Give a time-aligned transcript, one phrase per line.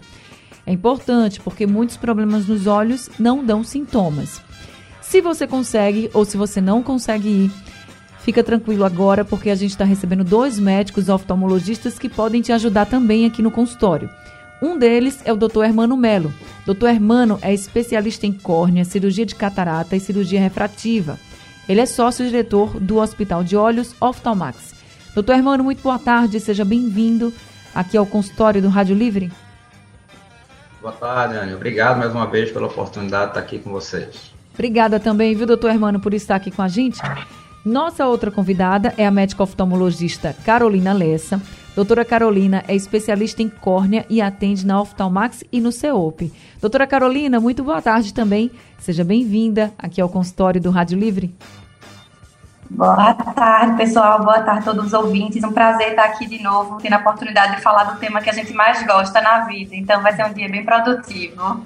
[0.66, 4.40] É importante porque muitos problemas nos olhos não dão sintomas.
[5.00, 7.52] Se você consegue ou se você não consegue ir,
[8.20, 12.86] fica tranquilo agora porque a gente está recebendo dois médicos oftalmologistas que podem te ajudar
[12.86, 14.08] também aqui no consultório.
[14.64, 15.62] Um deles é o Dr.
[15.62, 16.32] Hermano Melo.
[16.64, 16.86] Dr.
[16.86, 21.18] Hermano é especialista em córnea, cirurgia de catarata e cirurgia refrativa.
[21.68, 24.74] Ele é sócio-diretor do Hospital de Olhos Oftalmax.
[25.14, 27.30] Doutor Hermano, muito boa tarde, seja bem-vindo
[27.74, 29.30] aqui ao consultório do Rádio Livre.
[30.80, 31.52] Boa tarde, Anny.
[31.52, 34.32] Obrigado mais uma vez pela oportunidade de estar aqui com vocês.
[34.54, 37.02] Obrigada também, viu, doutor Hermano, por estar aqui com a gente.
[37.62, 41.38] Nossa outra convidada é a médica oftalmologista Carolina Lessa.
[41.74, 46.32] Doutora Carolina é especialista em córnea e atende na Oftalmax e no CEOP.
[46.60, 48.50] Doutora Carolina, muito boa tarde também.
[48.78, 51.34] Seja bem-vinda aqui ao consultório do Rádio Livre.
[52.70, 54.20] Boa tarde, pessoal.
[54.20, 55.42] Boa tarde a todos os ouvintes.
[55.42, 58.32] Um prazer estar aqui de novo, tendo a oportunidade de falar do tema que a
[58.32, 59.74] gente mais gosta na vida.
[59.74, 61.60] Então, vai ser um dia bem produtivo.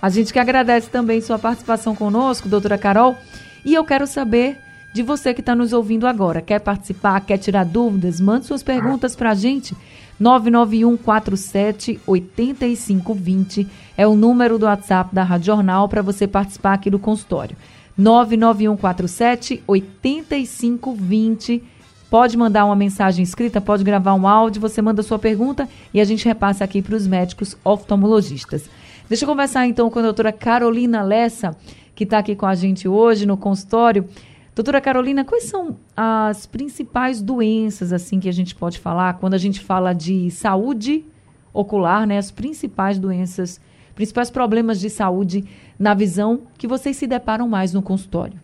[0.00, 3.14] A gente que agradece também sua participação conosco, doutora Carol.
[3.62, 4.58] E eu quero saber
[4.92, 6.40] de você que está nos ouvindo agora.
[6.40, 8.20] Quer participar, quer tirar dúvidas?
[8.20, 9.76] Mande suas perguntas para a gente.
[10.18, 16.90] 991 47 8520 é o número do WhatsApp da Rádio Jornal para você participar aqui
[16.90, 17.56] do consultório.
[17.96, 21.62] 991 47 8520
[22.10, 26.04] Pode mandar uma mensagem escrita, pode gravar um áudio, você manda sua pergunta e a
[26.04, 28.68] gente repassa aqui para os médicos oftalmologistas.
[29.08, 31.56] Deixa eu conversar então com a doutora Carolina Lessa,
[31.94, 34.08] que está aqui com a gente hoje no consultório.
[34.54, 39.38] Doutora Carolina, quais são as principais doenças assim que a gente pode falar quando a
[39.38, 41.04] gente fala de saúde
[41.52, 42.18] ocular, né?
[42.18, 43.60] As principais doenças,
[43.94, 45.44] principais problemas de saúde
[45.78, 48.38] na visão que vocês se deparam mais no consultório?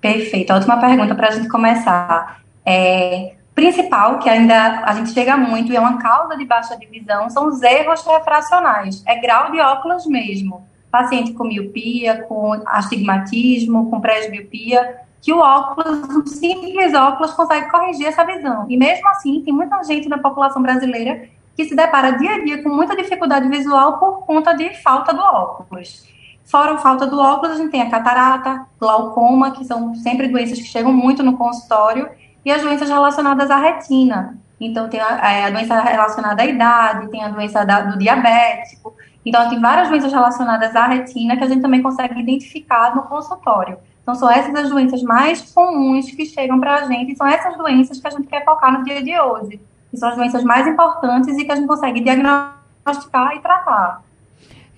[0.00, 0.50] Perfeito.
[0.50, 2.42] A última pergunta para a gente começar.
[2.64, 6.86] É, principal, que ainda a gente chega muito e é uma causa de baixa de
[6.86, 9.02] visão, são os erros refracionais.
[9.06, 16.08] É grau de óculos mesmo paciente com miopia, com astigmatismo, com presbiopia, que o óculos,
[16.10, 18.66] um simples óculos, consegue corrigir essa visão.
[18.68, 22.62] E mesmo assim, tem muita gente na população brasileira que se depara dia a dia
[22.62, 26.06] com muita dificuldade visual por conta de falta do óculos.
[26.44, 30.58] Fora a falta do óculos, a gente tem a catarata, glaucoma, que são sempre doenças
[30.58, 32.08] que chegam muito no consultório,
[32.44, 34.36] e as doenças relacionadas à retina.
[34.60, 38.94] Então, tem a, é, a doença relacionada à idade, tem a doença da, do diabético,
[39.24, 43.78] então, tem várias doenças relacionadas à retina que a gente também consegue identificar no consultório.
[44.02, 47.56] Então, são essas as doenças mais comuns que chegam para a gente, e são essas
[47.56, 49.60] doenças que a gente quer focar no dia de hoje.
[49.90, 54.02] Que são as doenças mais importantes e que a gente consegue diagnosticar e tratar.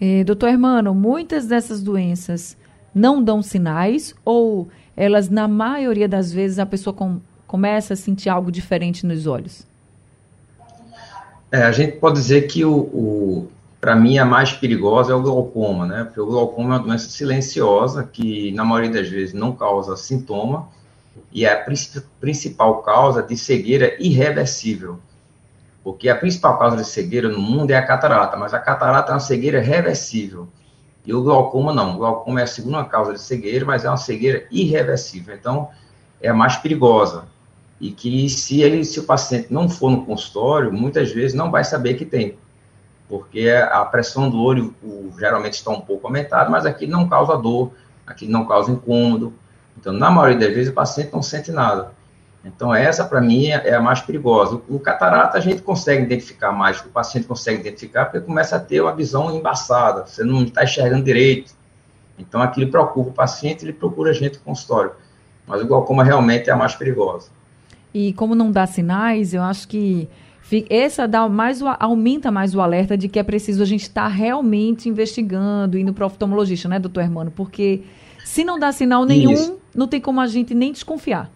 [0.00, 2.56] É, doutor Hermano, muitas dessas doenças
[2.94, 8.28] não dão sinais ou elas, na maioria das vezes, a pessoa com, começa a sentir
[8.28, 9.66] algo diferente nos olhos?
[11.50, 13.48] É, a gente pode dizer que o, o
[13.84, 16.04] para mim, a mais perigosa é o glaucoma, né?
[16.04, 20.70] Porque o glaucoma é uma doença silenciosa que, na maioria das vezes, não causa sintoma
[21.30, 21.66] e é a
[22.18, 24.98] principal causa de cegueira irreversível.
[25.82, 29.14] Porque a principal causa de cegueira no mundo é a catarata, mas a catarata é
[29.16, 30.48] uma cegueira reversível.
[31.04, 31.96] E o glaucoma não.
[31.96, 35.34] O glaucoma é a segunda causa de cegueira, mas é uma cegueira irreversível.
[35.34, 35.68] Então,
[36.22, 37.26] é a mais perigosa.
[37.78, 41.64] E que se, ele, se o paciente não for no consultório, muitas vezes não vai
[41.64, 42.38] saber que tem
[43.08, 47.36] porque a pressão do olho o, geralmente está um pouco aumentada, mas aqui não causa
[47.36, 47.72] dor,
[48.06, 49.32] aqui não causa incômodo.
[49.78, 51.92] Então, na maioria das vezes, o paciente não sente nada.
[52.44, 54.60] Então, essa, para mim, é a mais perigosa.
[54.68, 58.60] O, o catarata a gente consegue identificar mais, o paciente consegue identificar, porque começa a
[58.60, 61.52] ter uma visão embaçada, você não está enxergando direito.
[62.18, 64.92] Então, aquilo preocupa o paciente, ele procura a gente no consultório.
[65.46, 67.28] Mas o glaucoma realmente é a mais perigosa.
[67.92, 70.08] E como não dá sinais, eu acho que
[70.68, 74.02] essa dá mais o, aumenta mais o alerta de que é preciso a gente estar
[74.02, 77.30] tá realmente investigando, indo para o oftalmologista, né, doutor Hermano?
[77.30, 77.82] Porque
[78.24, 79.58] se não dá sinal nenhum, Isso.
[79.74, 81.30] não tem como a gente nem desconfiar.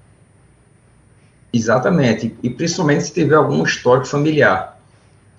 [1.52, 4.78] Exatamente, e principalmente se tiver algum histórico familiar,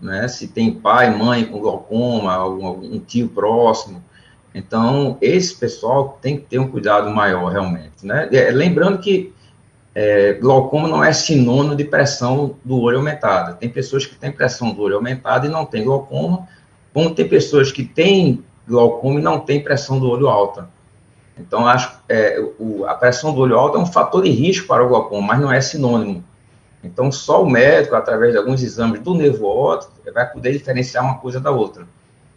[0.02, 0.28] né?
[0.28, 4.04] Se tem pai, mãe com glaucoma, algum, algum tio próximo.
[4.54, 8.04] Então, esse pessoal tem que ter um cuidado maior, realmente.
[8.04, 8.28] Né?
[8.32, 9.32] É, lembrando que
[10.02, 13.56] é, glaucoma não é sinônimo de pressão do olho aumentada.
[13.56, 16.48] Tem pessoas que têm pressão do olho aumentada e não têm glaucoma,
[16.94, 20.70] como tem pessoas que têm glaucoma e não têm pressão do olho alta.
[21.38, 24.86] Então, acho é, o, a pressão do olho alta é um fator de risco para
[24.86, 26.24] o glaucoma, mas não é sinônimo.
[26.82, 31.18] Então, só o médico, através de alguns exames do nervo óptico, vai poder diferenciar uma
[31.18, 31.86] coisa da outra.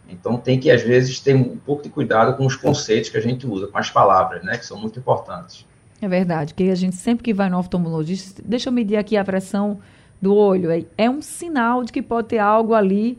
[0.09, 3.21] Então, tem que, às vezes, ter um pouco de cuidado com os conceitos que a
[3.21, 5.65] gente usa, com as palavras, né, que são muito importantes.
[6.03, 9.23] É verdade, que a gente sempre que vai no oftalmologista, deixa eu medir aqui a
[9.23, 9.79] pressão
[10.21, 13.17] do olho, é, é um sinal de que pode ter algo ali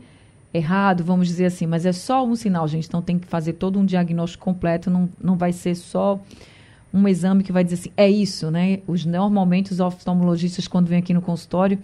[0.53, 2.87] errado, vamos dizer assim, mas é só um sinal, gente.
[2.87, 6.19] Então tem que fazer todo um diagnóstico completo, não, não vai ser só
[6.93, 8.81] um exame que vai dizer assim, é isso, né?
[8.85, 11.79] Os, normalmente os oftalmologistas, quando vêm aqui no consultório,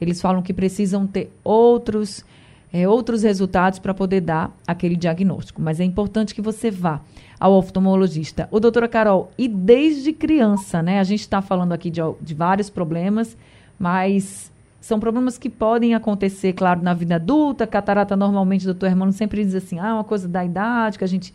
[0.00, 2.24] eles falam que precisam ter outros,
[2.72, 5.60] é, outros resultados para poder dar aquele diagnóstico.
[5.60, 7.00] Mas é importante que você vá
[7.38, 8.48] ao oftalmologista.
[8.50, 10.98] O doutora Carol, e desde criança, né?
[11.00, 13.36] A gente está falando aqui de, de vários problemas,
[13.78, 17.66] mas são problemas que podem acontecer, claro, na vida adulta.
[17.66, 21.08] Catarata, normalmente, o doutor Hermano sempre diz assim, ah, uma coisa da idade, que a
[21.08, 21.34] gente,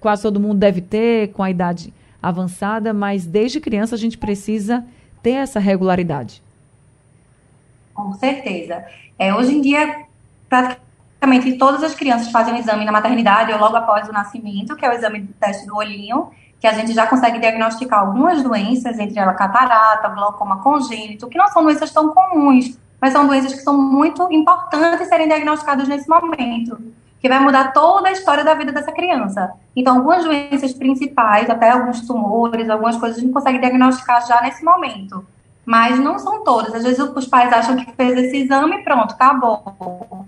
[0.00, 1.92] quase todo mundo deve ter com a idade
[2.22, 4.84] avançada, mas desde criança a gente precisa
[5.22, 6.42] ter essa regularidade.
[7.94, 8.84] Com certeza.
[9.18, 10.07] É, hoje em dia,
[10.48, 14.84] praticamente todas as crianças fazem um exame na maternidade ou logo após o nascimento, que
[14.84, 16.30] é o exame do teste do olhinho,
[16.60, 21.48] que a gente já consegue diagnosticar algumas doenças, entre elas catarata, glaucoma congênito, que não
[21.48, 26.78] são doenças tão comuns, mas são doenças que são muito importantes serem diagnosticadas nesse momento,
[27.20, 29.52] que vai mudar toda a história da vida dessa criança.
[29.74, 34.64] Então, algumas doenças principais, até alguns tumores, algumas coisas a gente consegue diagnosticar já nesse
[34.64, 35.24] momento.
[35.68, 36.74] Mas não são todas.
[36.74, 39.62] Às vezes os pais acham que fez esse exame e pronto, acabou.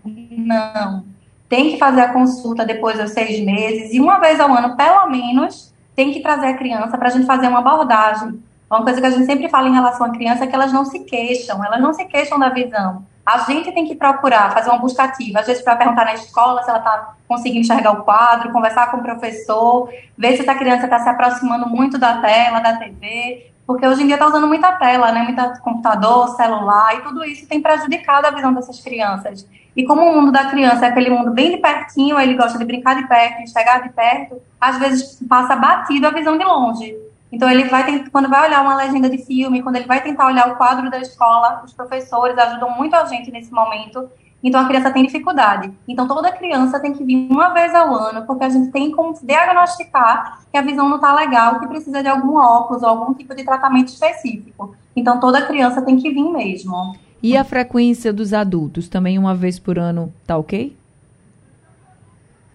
[0.04, 1.02] Não.
[1.48, 5.08] Tem que fazer a consulta depois dos seis meses e uma vez ao ano, pelo
[5.08, 8.38] menos, tem que trazer a criança para a gente fazer uma abordagem.
[8.70, 10.84] Uma coisa que a gente sempre fala em relação à criança é que elas não
[10.84, 13.06] se queixam, elas não se queixam da visão.
[13.24, 16.62] A gente tem que procurar fazer uma busca ativa, às vezes para perguntar na escola
[16.62, 19.88] se ela está conseguindo enxergar o quadro, conversar com o professor,
[20.18, 24.06] ver se essa criança está se aproximando muito da tela, da TV, porque hoje em
[24.06, 25.22] dia está usando muita tela, né?
[25.22, 29.48] Muito computador, celular, e tudo isso tem prejudicado a visão dessas crianças.
[29.76, 32.64] E como o mundo da criança é aquele mundo bem de pertinho, ele gosta de
[32.64, 36.96] brincar de perto, de chegar de perto, às vezes passa batido a visão de longe.
[37.30, 40.48] Então ele vai quando vai olhar uma legenda de filme, quando ele vai tentar olhar
[40.48, 44.10] o quadro da escola, os professores ajudam muito a gente nesse momento.
[44.42, 45.70] Então a criança tem dificuldade.
[45.86, 49.14] Então toda criança tem que vir uma vez ao ano, porque a gente tem como
[49.22, 53.34] diagnosticar que a visão não está legal, que precisa de algum óculos ou algum tipo
[53.34, 54.74] de tratamento específico.
[54.96, 56.96] Então toda criança tem que vir mesmo.
[57.22, 58.88] E a frequência dos adultos?
[58.88, 60.76] Também uma vez por ano tá ok?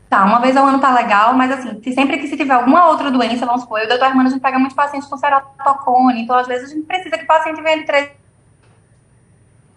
[0.10, 2.88] Tá, uma vez ao ano tá legal, mas assim, se sempre que se tiver alguma
[2.88, 6.22] outra doença, vamos supor, eu o doutor Armando, a gente pega muitos pacientes com ceratocone,
[6.22, 8.10] então às vezes a gente precisa que o paciente venha de três.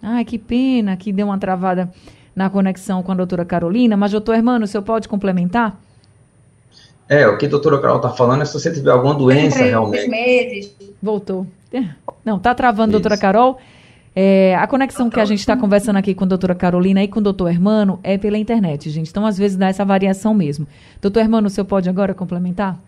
[0.03, 1.91] Ai, que pena que deu uma travada
[2.35, 5.79] na conexão com a doutora Carolina, mas doutor Hermano, o senhor pode complementar?
[7.09, 10.09] É, o que a doutora Carol está falando é se você tiver alguma doença realmente.
[10.09, 10.77] meses.
[11.03, 11.47] Voltou.
[12.25, 13.01] Não, tá travando, Isso.
[13.01, 13.59] doutora Carol.
[14.15, 17.21] É, a conexão que a gente está conversando aqui com a doutora Carolina e com
[17.21, 19.11] o doutor Hermano é pela internet, gente.
[19.11, 20.67] Então, às vezes, dá essa variação mesmo.
[21.01, 22.79] Doutor Hermano, o senhor pode agora complementar?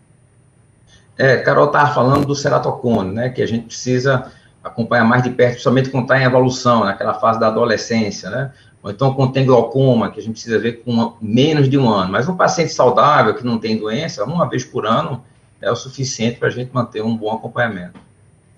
[1.17, 3.29] É, Carol estava falando do ceratocone, né?
[3.31, 4.31] Que a gente precisa
[4.63, 8.53] acompanhar mais de perto, principalmente quando está em evolução, naquela fase da adolescência, né?
[8.83, 11.89] Ou então quando tem glaucoma, que a gente precisa ver com uma, menos de um
[11.89, 12.13] ano.
[12.13, 15.23] Mas um paciente saudável, que não tem doença, uma vez por ano
[15.61, 18.01] é o suficiente para a gente manter um bom acompanhamento.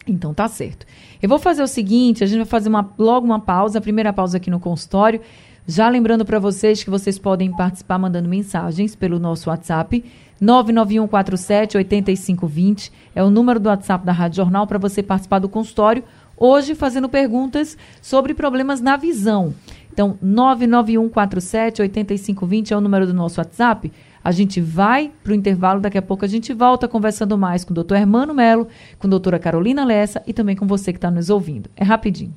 [0.06, 0.86] Então tá certo.
[1.20, 4.12] Eu vou fazer o seguinte, a gente vai fazer uma, logo uma pausa, a primeira
[4.12, 5.20] pausa aqui no consultório.
[5.66, 10.04] Já lembrando para vocês que vocês podem participar mandando mensagens pelo nosso WhatsApp
[10.40, 16.02] 99147 8520 é o número do WhatsApp da Rádio Jornal para você participar do consultório.
[16.36, 19.54] Hoje fazendo perguntas sobre problemas na visão.
[19.92, 23.92] Então, 99147 8520 é o número do nosso WhatsApp.
[24.24, 27.70] A gente vai para o intervalo, daqui a pouco a gente volta conversando mais com
[27.70, 28.66] o doutor Hermano Melo,
[28.98, 31.70] com a doutora Carolina Lessa e também com você que está nos ouvindo.
[31.76, 32.34] É rapidinho.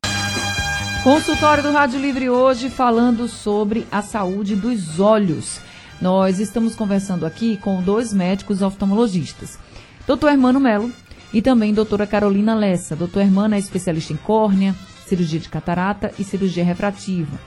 [1.05, 5.59] Consultório do Rádio Livre hoje falando sobre a saúde dos olhos.
[6.01, 9.59] Nós estamos conversando aqui com dois médicos oftalmologistas,
[10.07, 10.91] doutor Hermano Melo
[11.31, 12.95] e também doutora Carolina Lessa.
[12.95, 14.73] Doutor Hermano é especialista em córnea,
[15.05, 17.39] cirurgia de catarata e cirurgia refrativa.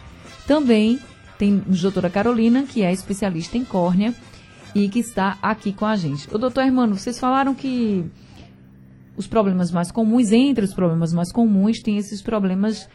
[0.47, 1.01] Também
[1.37, 4.15] tem a doutora Carolina, que é especialista em córnea
[4.73, 6.33] e que está aqui com a gente.
[6.33, 8.09] O doutor Hermano, vocês falaram que
[9.17, 12.89] os problemas mais comuns, entre os problemas mais comuns, tem esses problemas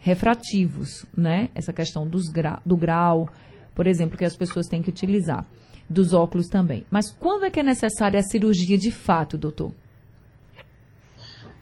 [0.00, 1.48] refrativos, né?
[1.54, 3.28] Essa questão dos gra do grau,
[3.74, 5.44] por exemplo, que as pessoas têm que utilizar.
[5.90, 6.84] dos óculos também.
[6.90, 9.72] Mas quando é que é necessária a cirurgia de fato, doutor?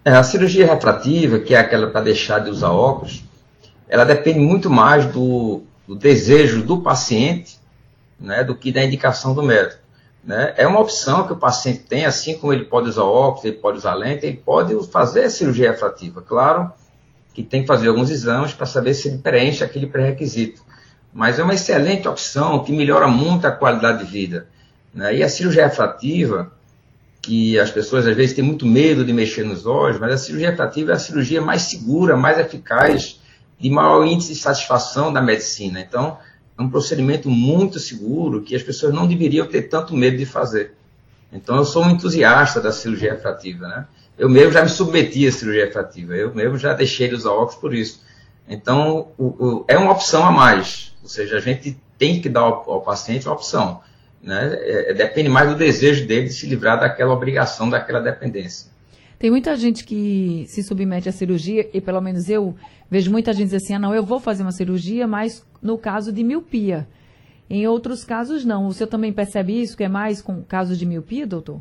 [0.04, 3.22] É, a cirurgia refrativa, que é aquela para deixar de usar óculos,
[3.88, 7.56] ela depende muito mais do, do desejo do paciente
[8.18, 9.80] né, do que da indicação do médico.
[10.24, 10.54] Né?
[10.56, 13.78] É uma opção que o paciente tem, assim como ele pode usar óculos, ele pode
[13.78, 16.20] usar lente, ele pode fazer a cirurgia refrativa.
[16.20, 16.72] Claro
[17.36, 20.62] que tem que fazer alguns exames para saber se ele preenche aquele pré-requisito.
[21.12, 24.48] Mas é uma excelente opção que melhora muito a qualidade de vida.
[24.94, 25.16] Né?
[25.16, 26.50] E a cirurgia refrativa,
[27.20, 30.48] que as pessoas às vezes têm muito medo de mexer nos olhos, mas a cirurgia
[30.48, 33.20] refrativa é a cirurgia mais segura, mais eficaz,
[33.60, 35.78] de maior índice de satisfação da medicina.
[35.78, 36.16] Então,
[36.58, 40.74] é um procedimento muito seguro que as pessoas não deveriam ter tanto medo de fazer.
[41.30, 43.86] Então, eu sou um entusiasta da cirurgia refrativa, né?
[44.18, 47.56] Eu mesmo já me submeti à cirurgia refrativa, eu mesmo já deixei de usar óculos
[47.56, 48.02] por isso.
[48.48, 52.40] Então, o, o, é uma opção a mais, ou seja, a gente tem que dar
[52.40, 53.80] ao, ao paciente uma opção.
[54.22, 54.56] Né?
[54.60, 58.70] É, é, depende mais do desejo dele de se livrar daquela obrigação, daquela dependência.
[59.18, 62.54] Tem muita gente que se submete à cirurgia, e pelo menos eu
[62.90, 66.12] vejo muita gente dizer assim, ah, não, eu vou fazer uma cirurgia, mas no caso
[66.12, 66.86] de miopia.
[67.48, 68.66] Em outros casos, não.
[68.66, 71.60] O senhor também percebe isso, que é mais com casos de miopia, doutor?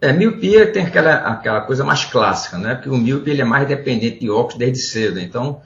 [0.00, 2.76] É, miopia tem aquela, aquela coisa mais clássica, né?
[2.76, 5.18] Porque o míope ele é mais dependente de óculos desde cedo.
[5.18, 5.60] Então,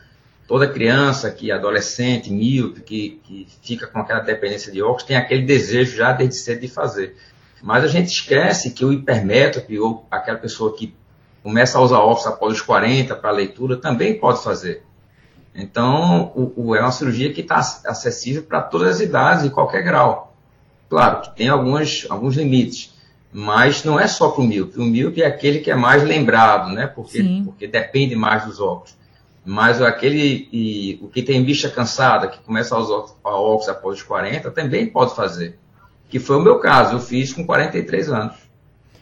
[0.49, 5.43] toda criança, que adolescente, míope, que, que fica com aquela dependência de óculos, tem aquele
[5.43, 7.15] desejo já desde cedo de fazer.
[7.63, 10.95] Mas a gente esquece que o hipermétrope ou aquela pessoa que
[11.43, 14.83] começa a usar óculos após os 40 para leitura também pode fazer.
[15.55, 19.83] Então, o, o, é uma cirurgia que está acessível para todas as idades e qualquer
[19.83, 20.35] grau.
[20.89, 22.92] Claro que tem alguns, alguns limites,
[23.33, 24.79] mas não é só para o míope.
[24.79, 26.87] O míope é aquele que é mais lembrado, né?
[26.87, 28.95] Porque, porque depende mais dos óculos.
[29.45, 34.03] Mas aquele, e, o que tem bicha cansada, que começa a usar óculos após os
[34.05, 35.59] 40, também pode fazer
[36.13, 38.37] que foi o meu caso, eu fiz com 43 anos.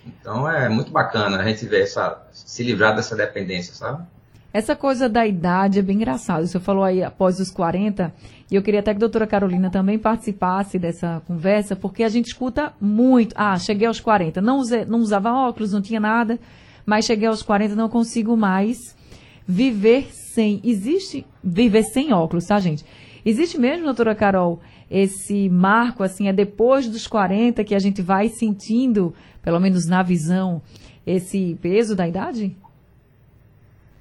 [0.07, 4.07] Então é muito bacana a gente ver essa, se livrar dessa dependência, sabe?
[4.53, 6.45] Essa coisa da idade é bem engraçado.
[6.45, 8.13] Você falou aí após os 40,
[8.51, 12.27] e eu queria até que a doutora Carolina também participasse dessa conversa, porque a gente
[12.27, 13.33] escuta muito.
[13.39, 16.37] Ah, cheguei aos 40, não, usei, não usava óculos, não tinha nada,
[16.85, 18.97] mas cheguei aos 40, não consigo mais
[19.47, 20.61] viver sem.
[20.65, 22.85] Existe viver sem óculos, tá, gente?
[23.25, 28.29] Existe mesmo, doutora Carol, esse marco, assim, é depois dos 40 que a gente vai
[28.29, 30.61] sentindo, pelo menos na visão,
[31.07, 32.57] esse peso da idade?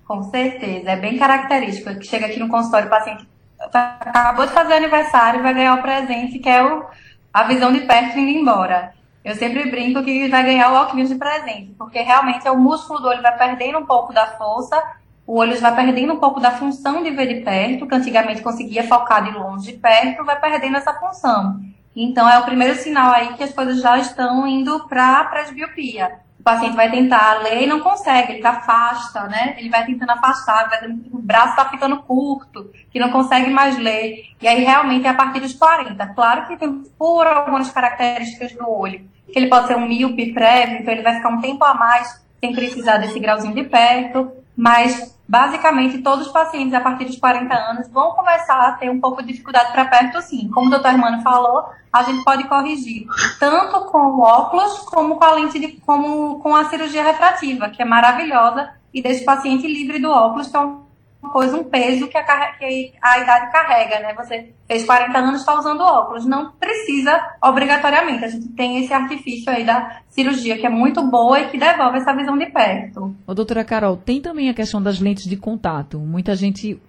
[0.09, 1.93] Com certeza, é bem característico.
[1.99, 3.27] Que chega aqui no consultório, o paciente
[3.59, 6.83] acabou de fazer aniversário e vai ganhar o presente, que é o,
[7.31, 8.91] a visão de perto indo embora.
[9.23, 13.01] Eu sempre brinco que vai ganhar o óculos de presente, porque realmente é o músculo
[13.01, 14.81] do olho vai perdendo um pouco da força
[15.27, 18.87] o olho vai perdendo um pouco da função de ver de perto, que antigamente conseguia
[18.87, 21.59] focar de longe de perto, vai perdendo essa função.
[21.95, 26.19] Então, é o primeiro sinal aí que as coisas já estão indo para a presbiopia.
[26.39, 29.55] O paciente vai tentar ler e não consegue, ele afasta, né?
[29.57, 34.23] Ele vai tentando afastar, vai, o braço está ficando curto, que não consegue mais ler.
[34.41, 36.07] E aí, realmente, é a partir dos 40.
[36.07, 40.79] Claro que tem por algumas características do olho, que ele pode ser um míope prévio,
[40.79, 45.18] então ele vai ficar um tempo a mais sem precisar desse grauzinho de perto, mas
[45.29, 49.21] basicamente todos os pacientes a partir dos 40 anos vão começar a ter um pouco
[49.21, 50.49] de dificuldade para perto, sim.
[50.49, 53.05] Como o doutor Hermano falou, a gente pode corrigir
[53.39, 57.79] tanto com o óculos como com a lente de, como com a cirurgia refrativa, que
[57.79, 60.88] é maravilhosa e deixa o paciente livre do óculos, um
[61.27, 62.23] coisa, um peso que a,
[62.53, 64.13] que a idade carrega, né?
[64.15, 66.25] Você fez 40 anos, está usando óculos.
[66.25, 68.23] Não precisa obrigatoriamente.
[68.23, 71.97] A gente tem esse artifício aí da cirurgia que é muito boa e que devolve
[71.97, 73.15] essa visão de perto.
[73.27, 75.99] Ô, doutora Carol, tem também a questão das lentes de contato.
[75.99, 76.81] Muita gente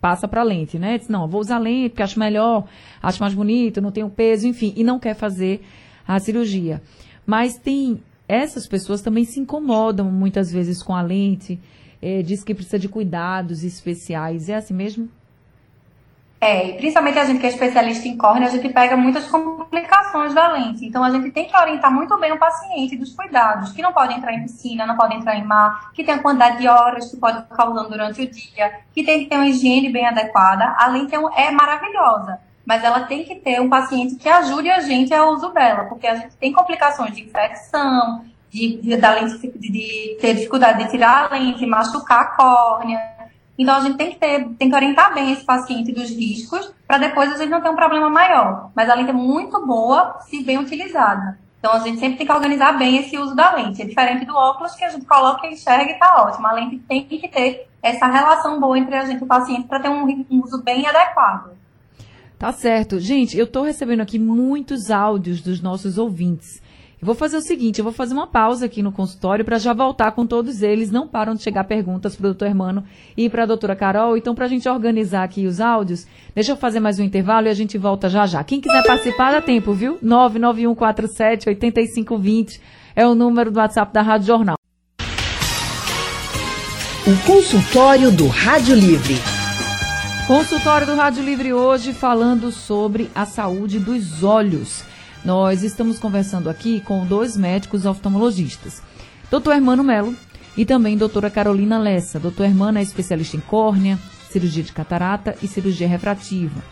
[0.00, 0.98] passa para lente, né?
[0.98, 2.64] Diz, não, vou usar lente porque acho melhor,
[3.02, 5.62] acho mais bonito, não tenho peso, enfim, e não quer fazer
[6.06, 6.82] a cirurgia.
[7.26, 11.58] Mas tem essas pessoas também se incomodam muitas vezes com a lente
[12.02, 14.48] é, diz que precisa de cuidados especiais.
[14.48, 15.08] É assim mesmo?
[16.40, 20.32] É, e principalmente a gente que é especialista em córnea, a gente pega muitas complicações
[20.32, 20.86] da lente.
[20.86, 24.14] Então a gente tem que orientar muito bem o paciente dos cuidados, que não pode
[24.14, 27.18] entrar em piscina, não pode entrar em mar, que tem a quantidade de horas que
[27.18, 30.74] pode ficar usando durante o dia, que tem que ter uma higiene bem adequada.
[30.78, 34.80] A lente é, é maravilhosa, mas ela tem que ter um paciente que ajude a
[34.80, 39.38] gente ao uso dela, porque a gente tem complicações de infecção, de, de, da lente,
[39.38, 43.00] de, de ter dificuldade de tirar a lente, machucar a córnea.
[43.56, 46.98] Então a gente tem que ter, tem que orientar bem esse paciente dos riscos para
[46.98, 48.70] depois a gente não ter um problema maior.
[48.74, 51.38] Mas a lente é muito boa se bem utilizada.
[51.58, 53.82] Então a gente sempre tem que organizar bem esse uso da lente.
[53.82, 56.46] É diferente do óculos que a gente coloca e enxerga e está ótimo.
[56.46, 59.78] A lente tem que ter essa relação boa entre a gente e o paciente para
[59.78, 61.50] ter um, um uso bem adequado.
[62.38, 62.98] Tá certo.
[62.98, 66.62] Gente, eu estou recebendo aqui muitos áudios dos nossos ouvintes.
[67.00, 69.72] Eu vou fazer o seguinte, eu vou fazer uma pausa aqui no consultório para já
[69.72, 70.90] voltar com todos eles.
[70.90, 72.84] Não param de chegar perguntas para o doutor Hermano
[73.16, 74.18] e para a doutora Carol.
[74.18, 77.50] Então, para a gente organizar aqui os áudios, deixa eu fazer mais um intervalo e
[77.50, 78.44] a gente volta já já.
[78.44, 79.98] Quem quiser participar, dá tempo, viu?
[80.04, 82.60] 991478520
[82.94, 84.56] é o número do WhatsApp da Rádio Jornal.
[87.06, 89.14] O consultório do Rádio Livre.
[90.26, 94.84] Consultório do Rádio Livre hoje falando sobre a saúde dos olhos.
[95.24, 98.82] Nós estamos conversando aqui com dois médicos oftalmologistas,
[99.30, 99.52] Dr.
[99.52, 100.14] Hermano Melo
[100.56, 102.18] e também doutora Carolina Lessa.
[102.18, 103.98] Doutor Hermano é especialista em córnea,
[104.30, 106.62] cirurgia de catarata e cirurgia refrativa.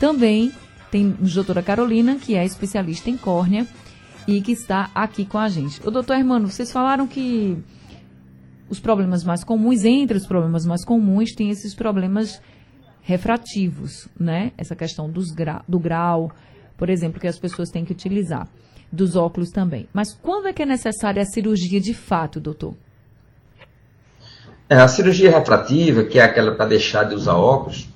[0.00, 0.52] Também
[0.90, 3.66] tem doutora Carolina, que é especialista em córnea
[4.26, 5.80] e que está aqui com a gente.
[5.86, 7.56] O doutor Hermano, vocês falaram que
[8.68, 12.40] os problemas mais comuns, entre os problemas mais comuns, tem esses problemas
[13.00, 14.52] refrativos, né?
[14.58, 16.32] Essa questão dos gra do grau,
[16.82, 18.48] por exemplo, que as pessoas têm que utilizar,
[18.90, 19.88] dos óculos também.
[19.92, 22.74] Mas quando é que é necessária a cirurgia de fato, doutor?
[24.68, 27.88] É, a cirurgia refrativa, que é aquela para deixar de usar óculos,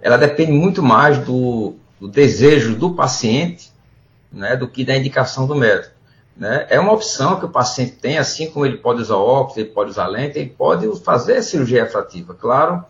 [0.00, 3.72] ela depende muito mais do, do desejo do paciente
[4.32, 5.92] né, do que da indicação do médico.
[6.36, 6.68] Né?
[6.70, 9.90] É uma opção que o paciente tem, assim como ele pode usar óculos, ele pode
[9.90, 12.32] usar lente, ele pode fazer a cirurgia refrativa.
[12.32, 12.84] Claro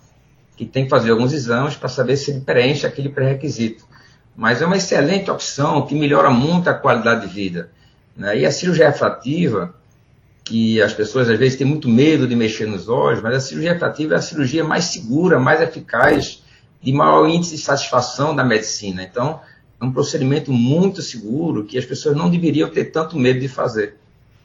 [0.54, 3.88] que tem que fazer alguns exames para saber se ele preenche aquele pré-requisito.
[4.37, 7.70] Mas é uma excelente opção que melhora muito a qualidade de vida.
[8.16, 8.40] Né?
[8.40, 9.75] E a cirurgia refrativa,
[10.44, 13.72] que as pessoas às vezes têm muito medo de mexer nos olhos, mas a cirurgia
[13.72, 16.42] refrativa é a cirurgia mais segura, mais eficaz,
[16.82, 19.02] de maior índice de satisfação da medicina.
[19.02, 19.40] Então,
[19.80, 23.96] é um procedimento muito seguro que as pessoas não deveriam ter tanto medo de fazer.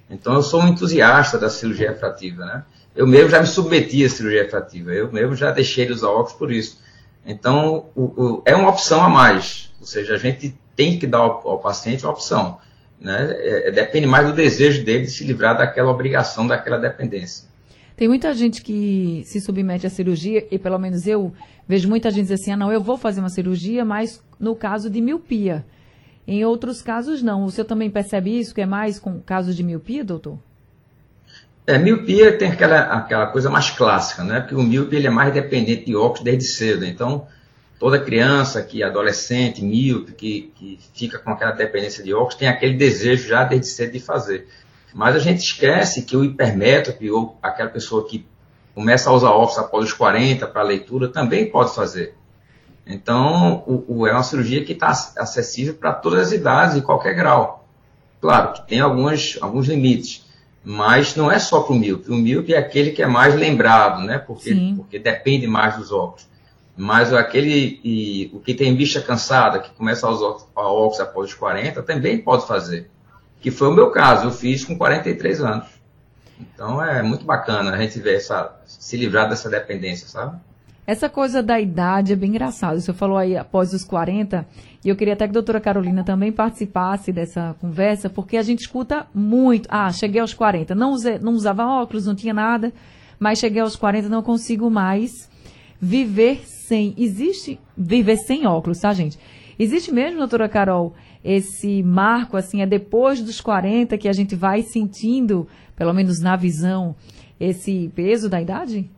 [0.10, 2.64] Então, eu sou um entusiasta da cirurgia refrativa, né?
[2.96, 6.34] Eu mesmo já me submeti à cirurgia refrativa, eu mesmo já deixei de usar óculos
[6.34, 6.80] por isso.
[7.26, 11.20] Então, o, o, é uma opção a mais, ou seja, a gente tem que dar
[11.20, 12.58] ao, ao paciente uma opção.
[13.00, 13.36] Né?
[13.38, 17.48] É, é, depende mais do desejo dele de se livrar daquela obrigação, daquela dependência.
[17.96, 21.32] Tem muita gente que se submete à cirurgia, e pelo menos eu
[21.68, 24.90] vejo muita gente dizer assim, ah, não, eu vou fazer uma cirurgia, mas no caso
[24.90, 25.64] de miopia.
[26.28, 27.46] Em outros casos, não.
[27.46, 30.40] O senhor também percebe isso, que é mais com casos de miopia, doutor?
[31.68, 34.40] É, miopia tem aquela, aquela coisa mais clássica, né?
[34.40, 36.84] Porque o míope ele é mais dependente de óculos desde cedo.
[36.84, 37.28] Então,
[37.80, 42.74] toda criança que adolescente, míope, que, que fica com aquela dependência de óculos, tem aquele
[42.74, 44.48] desejo já desde cedo de fazer.
[44.94, 48.26] Mas a gente esquece que o hipermétrope, ou aquela pessoa que
[48.74, 52.16] começa a usar óculos após os 40 para leitura, também pode fazer.
[52.88, 57.14] Então, o, o, é uma cirurgia que está acessível para todas as idades e qualquer
[57.14, 57.68] grau.
[58.22, 60.26] Claro que tem alguns, alguns limites.
[60.64, 62.10] Mas não é só para o míope.
[62.10, 64.18] O míope é aquele que é mais lembrado, né?
[64.18, 66.28] Porque, porque depende mais dos óculos.
[66.78, 71.34] Mas aquele, e, o que tem bicha cansada, que começa a usar óculos após os
[71.34, 72.90] 40, também pode fazer.
[73.40, 75.68] Que foi o meu caso, eu fiz com 43 anos.
[76.40, 80.38] Então é muito bacana a gente ver essa, se livrar dessa dependência, sabe?
[80.86, 82.80] Essa coisa da idade é bem engraçado.
[82.80, 84.46] Você falou aí após os 40,
[84.84, 88.60] e eu queria até que a doutora Carolina também participasse dessa conversa, porque a gente
[88.60, 89.68] escuta muito.
[89.72, 92.72] Ah, cheguei aos 40, não, não usava óculos, não tinha nada,
[93.18, 95.28] mas cheguei aos 40, não consigo mais
[95.86, 96.96] viver sem.
[96.98, 99.20] Existe viver sem óculos, tá, gente?
[99.58, 100.94] Existe mesmo, doutora Carol,
[101.24, 106.36] esse marco, assim, é depois dos 40 que a gente vai sentindo, pelo menos na
[106.36, 106.96] visão,
[107.40, 108.90] esse peso da idade?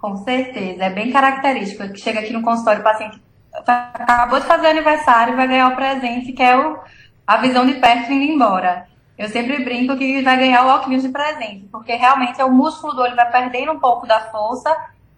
[0.00, 1.88] Com certeza, é bem característico.
[1.92, 3.20] Que chega aqui no consultório, o paciente
[3.52, 6.78] acabou de fazer aniversário e vai ganhar o presente, que é o,
[7.26, 8.86] a visão de perto indo embora.
[9.16, 12.94] Eu sempre brinco que vai ganhar o óculos de presente, porque realmente é o músculo
[12.94, 14.74] do olho vai perdendo um pouco da força,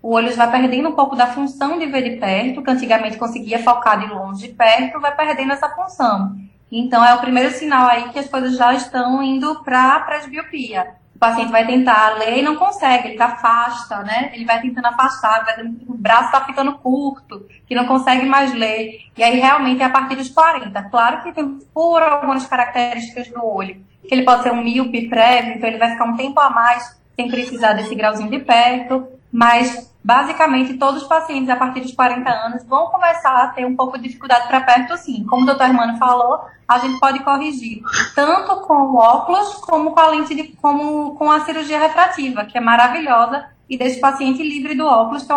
[0.07, 3.63] o olho vai perdendo um pouco da função de ver de perto, que antigamente conseguia
[3.63, 6.37] focar de longe de perto, vai perdendo essa função.
[6.71, 10.95] Então é o primeiro sinal aí que as coisas já estão indo para a presbiopia
[11.17, 14.31] o paciente vai tentar ler e não consegue, ele afasta, né?
[14.35, 19.01] Ele vai tentando afastar, vai o braço está ficando curto, que não consegue mais ler.
[19.17, 20.83] E aí realmente é a partir dos 40.
[20.91, 25.55] Claro que tem por algumas características do olho, que ele pode ser um míope prévio,
[25.55, 29.95] então ele vai ficar um tempo a mais sem precisar desse grauzinho de perto, mas
[30.03, 33.99] basicamente todos os pacientes a partir dos 40 anos vão começar a ter um pouco
[33.99, 35.27] de dificuldade para perto, sim.
[35.29, 37.83] Como o doutor Hermano falou, a gente pode corrigir
[38.15, 42.57] tanto com o óculos como com a lente de, como com a cirurgia refrativa, que
[42.57, 45.33] é maravilhosa e deixa o paciente livre do óculos, que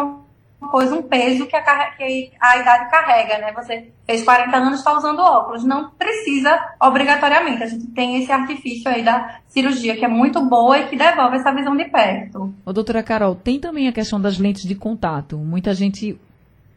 [0.67, 3.54] coisa, um peso que a, que a idade carrega, né?
[3.54, 5.63] Você fez 40 anos, está usando óculos.
[5.63, 7.63] Não precisa obrigatoriamente.
[7.63, 11.38] A gente tem esse artifício aí da cirurgia, que é muito boa e que devolve
[11.38, 12.54] essa visão de perto.
[12.65, 15.38] Ô, doutora Carol, tem também a questão das lentes de contato.
[15.38, 16.19] Muita gente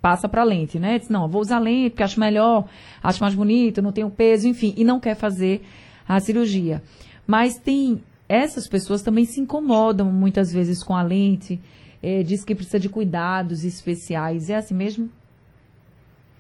[0.01, 0.99] passa para lente, né?
[0.99, 2.65] Diz, não, vou usar lente porque acho melhor,
[3.03, 5.65] acho mais bonito, não tenho peso, enfim, e não quer fazer
[6.09, 6.83] a cirurgia.
[7.27, 11.61] Mas tem essas pessoas também se incomodam muitas vezes com a lente,
[12.03, 14.51] é, diz que precisa de cuidados especiais.
[14.51, 15.11] É assim mesmo?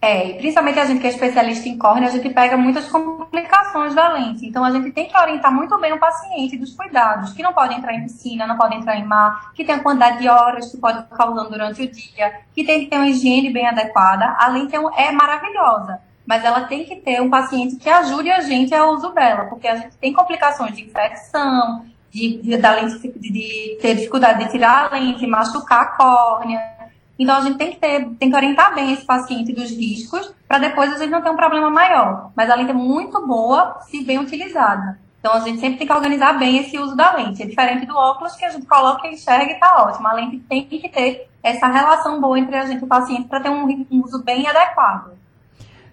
[0.05, 4.12] É, principalmente a gente que é especialista em córnea, a gente pega muitas complicações da
[4.12, 4.44] lente.
[4.44, 7.75] Então, a gente tem que orientar muito bem o paciente dos cuidados, que não pode
[7.75, 10.77] entrar em piscina, não pode entrar em mar, que tem a quantidade de horas que
[10.77, 14.35] pode ficar usando durante o dia, que tem que ter uma higiene bem adequada.
[14.40, 18.40] A lente é, é maravilhosa, mas ela tem que ter um paciente que ajude a
[18.40, 22.98] gente ao uso dela, porque a gente tem complicações de infecção, de, de, da lente,
[22.98, 26.61] de, de ter dificuldade de tirar a lente, machucar a córnea.
[27.18, 30.59] Então, a gente tem que, ter, tem que orientar bem esse paciente dos riscos para
[30.59, 32.31] depois a gente não ter um problema maior.
[32.37, 34.98] Mas a lente é muito boa se bem utilizada.
[35.20, 37.42] Então, a gente sempre tem que organizar bem esse uso da lente.
[37.42, 40.09] É diferente do óculos que a gente coloca e enxerga e está ótimo.
[40.09, 43.40] A lente tem que ter essa relação boa entre a gente e o paciente para
[43.40, 45.12] ter um, um uso bem adequado.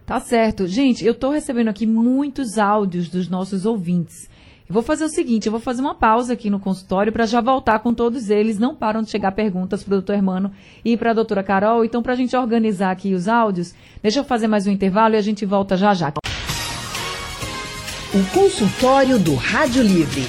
[0.06, 0.68] Tá certo.
[0.68, 4.28] Gente, eu estou recebendo aqui muitos áudios dos nossos ouvintes.
[4.70, 7.42] Eu vou fazer o seguinte, eu vou fazer uma pausa aqui no consultório para já
[7.42, 8.60] voltar com todos eles.
[8.60, 10.52] Não param de chegar perguntas para o doutor Hermano
[10.86, 11.84] e para a doutora Carol.
[11.84, 15.18] Então, para a gente organizar aqui os áudios, deixa eu fazer mais um intervalo e
[15.18, 16.14] a gente volta já já.
[18.14, 20.28] O consultório do Rádio Livre.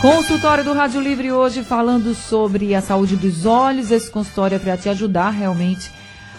[0.00, 3.90] Consultório do Rádio Livre hoje falando sobre a saúde dos olhos.
[3.90, 5.90] Esse consultório é para te ajudar realmente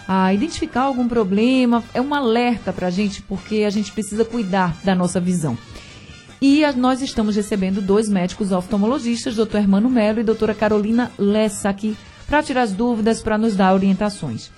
[0.08, 1.84] a identificar algum problema.
[1.94, 5.56] É um alerta para a gente, porque a gente precisa cuidar da nossa visão.
[6.40, 9.56] E a, nós estamos recebendo dois médicos oftalmologistas, Dr.
[9.56, 11.96] Hermano Melo e doutora Carolina Lessa, aqui
[12.28, 14.50] para tirar as dúvidas, para nos dar orientações.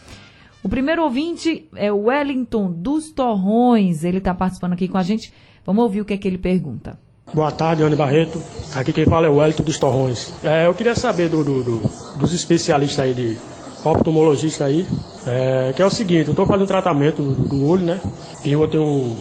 [0.62, 4.04] O primeiro ouvinte é o Wellington dos Torrões.
[4.04, 5.32] Ele está participando aqui com a gente.
[5.64, 6.98] Vamos ouvir o que é que ele pergunta.
[7.32, 8.42] Boa tarde, Anne Barreto.
[8.74, 10.34] Aqui quem fala é o Wellington dos Torrões.
[10.44, 13.38] É, eu queria saber do, do, do, dos especialistas aí, de
[13.82, 14.86] oftalmologista aí,
[15.26, 18.00] é, que é o seguinte, eu estou fazendo tratamento do olho, né?
[18.44, 19.16] E eu tenho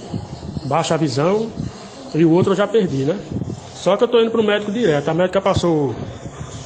[0.65, 1.49] baixa visão
[2.13, 3.19] e o outro eu já perdi, né?
[3.73, 5.09] Só que eu tô indo pro médico direto.
[5.09, 5.95] A médica passou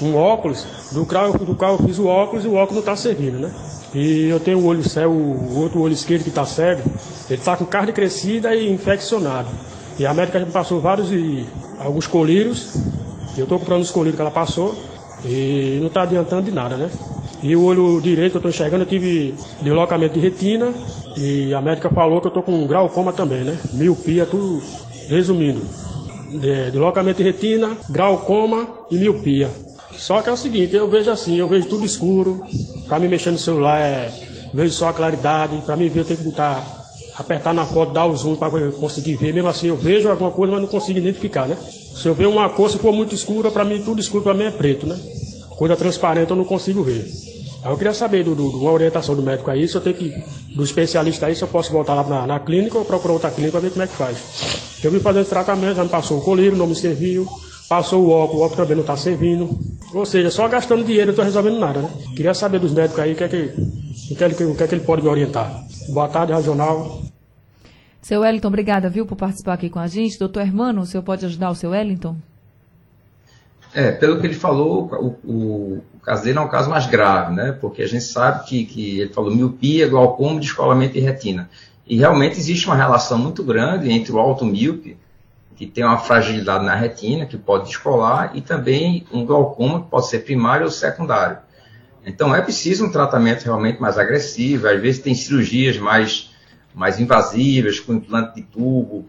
[0.02, 2.96] um óculos, do qual, do qual eu fiz o óculos e o óculos não tá
[2.96, 3.52] servindo, né?
[3.94, 6.82] E eu tenho o olho cego, o outro olho esquerdo que tá cego,
[7.30, 9.50] ele tá com carne crescida e infeccionado.
[10.00, 11.46] E a médica já passou vários e
[11.80, 12.76] alguns colírios.
[13.38, 14.76] Eu tô comprando os colírios que ela passou
[15.24, 16.90] e não tá adiantando de nada, né?
[17.44, 20.74] E o olho direito que eu tô enxergando, eu tive deslocamento de retina
[21.16, 23.58] e a médica falou que eu tô com glaucoma também, né?
[23.74, 24.64] Miopia, tudo
[25.08, 25.62] Resumindo,
[26.30, 29.50] de, deslocamento de retina, glaucoma e miopia.
[29.98, 32.44] Só que é o seguinte, eu vejo assim, eu vejo tudo escuro,
[32.88, 34.12] para me mexer no celular é,
[34.54, 36.64] vejo só a claridade, para mim ver eu tenho que botar,
[37.16, 39.34] apertar na foto, dar o zoom para conseguir ver.
[39.34, 41.58] Mesmo assim eu vejo alguma coisa, mas não consigo identificar, né?
[41.58, 44.46] Se eu ver uma cor, se for muito escura, para mim tudo escuro para mim
[44.46, 45.00] é preto, né?
[45.58, 47.06] Coisa transparente eu não consigo ver.
[47.64, 50.14] Aí eu queria saber do, do, uma orientação do médico aí, se eu tenho que,
[50.54, 53.54] do especialista aí, se eu posso voltar lá na, na clínica ou procurar outra clínica
[53.54, 54.73] para ver como é que faz.
[54.84, 57.28] Eu vim fazer esse tratamento, já me passou o colírio, não me serviu.
[57.70, 59.58] Passou o óculos, o óculos também não está servindo.
[59.94, 61.90] Ou seja, só gastando dinheiro eu estou resolvendo nada, né?
[62.16, 63.54] Queria saber dos médicos aí o que é que,
[64.12, 65.64] o que, é que, o que, é que ele pode me orientar.
[65.90, 67.02] Boa tarde, Regional.
[68.02, 70.20] Seu Wellington, obrigada, viu, por participar aqui com a gente.
[70.20, 72.18] Doutor Hermano, o senhor pode ajudar o seu Wellington?
[73.74, 77.34] É, pelo que ele falou, o, o, o caso dele é um caso mais grave,
[77.34, 77.58] né?
[77.60, 81.50] Porque a gente sabe que, que ele falou miopia, glaucoma, descolamento de retina.
[81.86, 84.98] E realmente existe uma relação muito grande entre o alto míope,
[85.56, 90.08] que tem uma fragilidade na retina, que pode descolar, e também um glaucoma, que pode
[90.08, 91.38] ser primário ou secundário.
[92.06, 96.32] Então é preciso um tratamento realmente mais agressivo, às vezes tem cirurgias mais,
[96.74, 99.06] mais invasivas, com implante de tubo,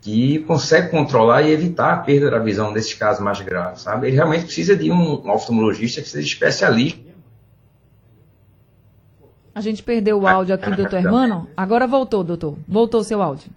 [0.00, 4.08] que consegue controlar e evitar a perda da visão nesses casos mais graves, sabe?
[4.08, 7.03] Ele realmente precisa de um oftalmologista que seja especialista
[9.54, 11.48] a gente perdeu o áudio aqui, doutor Hermano.
[11.56, 12.56] Agora voltou, doutor.
[12.66, 13.50] Voltou o seu áudio.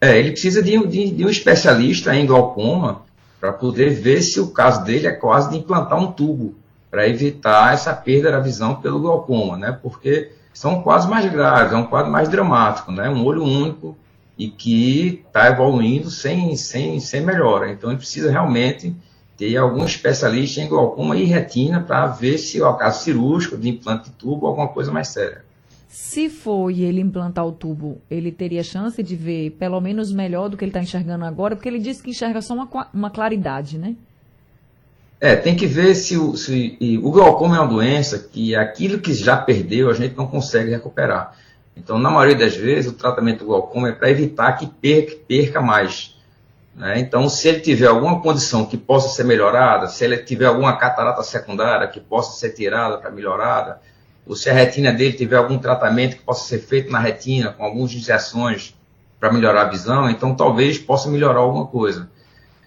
[0.00, 3.02] É, ele precisa de, de, de um especialista em glaucoma
[3.40, 6.54] para poder ver se o caso dele é quase de implantar um tubo
[6.90, 9.78] para evitar essa perda da visão pelo glaucoma, né?
[9.82, 13.08] Porque são quadros mais graves, é um quadro mais dramático, né?
[13.08, 13.96] Um olho único
[14.38, 17.70] e que está evoluindo sem, sem, sem melhora.
[17.70, 18.94] Então, ele precisa realmente
[19.36, 23.68] ter algum especialista em glaucoma e retina para ver se é o caso cirúrgico de
[23.68, 25.44] implante de tubo ou alguma coisa mais séria.
[25.88, 30.48] Se for e ele implantar o tubo, ele teria chance de ver pelo menos melhor
[30.48, 33.78] do que ele está enxergando agora, porque ele disse que enxerga só uma, uma claridade,
[33.78, 33.94] né?
[35.20, 39.14] É, tem que ver se o, se o glaucoma é uma doença que aquilo que
[39.14, 41.36] já perdeu a gente não consegue recuperar.
[41.76, 45.60] Então, na maioria das vezes, o tratamento do glaucoma é para evitar que perca, perca
[45.60, 46.16] mais.
[46.74, 46.98] Né?
[47.00, 51.22] Então, se ele tiver alguma condição que possa ser melhorada, se ele tiver alguma catarata
[51.22, 53.80] secundária que possa ser tirada para melhorada,
[54.26, 57.64] ou se a retina dele tiver algum tratamento que possa ser feito na retina, com
[57.64, 58.74] algumas injeções
[59.18, 62.08] para melhorar a visão, então talvez possa melhorar alguma coisa.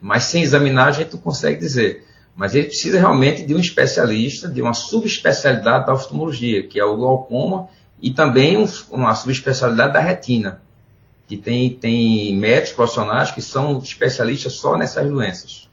[0.01, 2.05] Mas sem examinar a gente não consegue dizer.
[2.35, 6.97] Mas ele precisa realmente de um especialista, de uma subespecialidade da oftalmologia, que é o
[6.97, 7.69] glaucoma,
[8.01, 8.57] e também
[8.91, 10.61] uma subespecialidade da retina,
[11.27, 15.69] que tem, tem médicos profissionais que são especialistas só nessas doenças.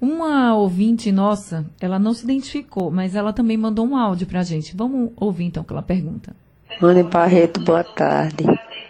[0.00, 4.44] Uma ouvinte nossa, ela não se identificou, mas ela também mandou um áudio para a
[4.44, 4.76] gente.
[4.76, 6.36] Vamos ouvir então que ela pergunta.
[6.80, 8.44] Rony Barreto, boa tarde.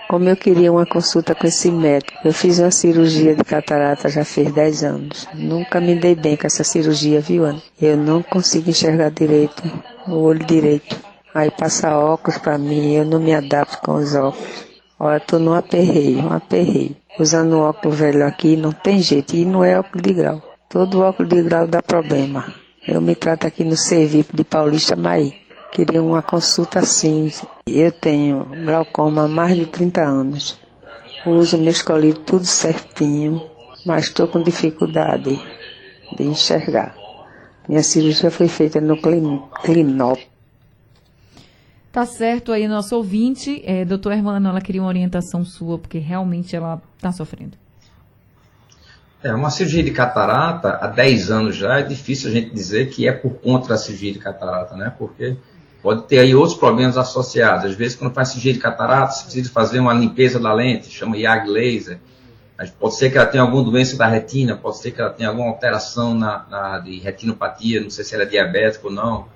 [0.09, 4.25] Como eu queria uma consulta com esse médico, eu fiz uma cirurgia de catarata já
[4.25, 5.29] fez 10 anos.
[5.35, 7.63] Nunca me dei bem com essa cirurgia, viu, Ana?
[7.81, 9.63] Eu não consigo enxergar direito,
[10.07, 10.97] o olho direito.
[11.35, 14.68] Aí passa óculos para mim, eu não me adapto com os óculos.
[15.01, 16.97] Olha, tô num aperreio, um aperreio.
[17.21, 20.43] Usando óculos velho aqui não tem jeito, e não é óculos de grau.
[20.69, 22.53] Todo óculos de grau dá problema.
[22.87, 25.35] Eu me trato aqui no serviço de Paulista Maí.
[25.71, 27.31] Queria uma consulta assim.
[27.65, 30.59] Eu tenho glaucoma há mais de 30 anos.
[31.25, 33.41] Uso meu escolhido tudo certinho,
[33.87, 35.41] mas estou com dificuldade
[36.17, 36.97] de enxergar.
[37.69, 40.19] Minha cirurgia foi feita no Clinop.
[41.91, 43.63] Tá certo aí, nosso ouvinte.
[43.65, 47.57] É, doutor Hermano, ela queria uma orientação sua, porque realmente ela está sofrendo.
[49.23, 53.09] É, uma cirurgia de catarata, há 10 anos já, é difícil a gente dizer que
[53.09, 54.93] é por conta da cirurgia de catarata, né?
[54.97, 55.37] Porque
[55.83, 57.65] pode ter aí outros problemas associados.
[57.65, 61.17] Às vezes, quando faz cirurgia de catarata, você precisa fazer uma limpeza da lente, chama
[61.17, 61.99] IAG laser.
[62.79, 65.49] Pode ser que ela tenha alguma doença da retina, pode ser que ela tenha alguma
[65.49, 69.27] alteração na, na de retinopatia, não sei se ela é diabética ou não.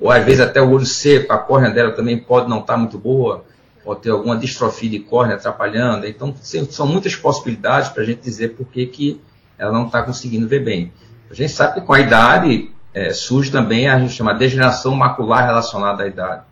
[0.00, 2.98] Ou às vezes até o olho seco, a córnea dela também pode não estar muito
[2.98, 3.44] boa,
[3.84, 6.06] pode ter alguma distrofia de córnea atrapalhando.
[6.06, 9.20] Então, são muitas possibilidades para a gente dizer por que, que
[9.58, 10.92] ela não está conseguindo ver bem.
[11.30, 14.94] A gente sabe que com a idade, é, surge também a gente chama de degeneração
[14.94, 16.42] macular relacionada à idade,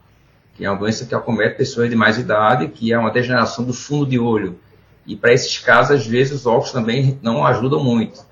[0.55, 3.75] que é uma doença que acomete pessoas de mais idade, que é uma degeneração do
[3.75, 4.59] fundo de olho.
[5.07, 8.25] E para esses casos, às vezes, os óculos também não ajudam muito.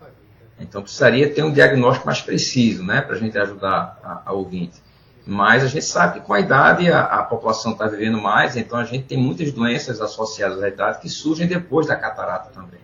[0.61, 4.83] Então, precisaria ter um diagnóstico mais preciso, né, para a gente ajudar a, a, ouvinte.
[5.31, 8.79] Mas a gente sabe que com a idade a, a população está vivendo mais, então
[8.79, 12.81] a gente tem muitas doenças associadas à idade que surgem depois da catarata também.